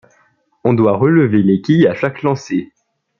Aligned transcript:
On 0.63 0.73
doit 0.73 0.97
relever 0.97 1.43
les 1.43 1.61
quilles 1.61 1.85
à 1.85 1.93
chaque 1.93 2.23
lancer. 2.23 2.71